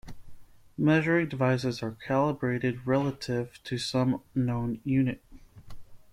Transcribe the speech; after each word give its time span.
Measuring 0.79 1.29
devices 1.29 1.83
are 1.83 1.95
calibrated 2.07 2.87
relative 2.87 3.59
to 3.63 3.77
some 3.77 4.23
known 4.33 4.81
unit. 4.83 5.23